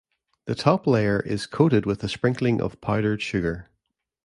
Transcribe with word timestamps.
The 0.45 0.55
top 0.55 0.87
layer 0.87 1.19
is 1.19 1.45
coated 1.45 1.85
with 1.85 2.03
a 2.03 2.09
sprinkling 2.09 2.59
of 2.59 2.81
powdered 2.81 3.21
sugar. 3.21 3.69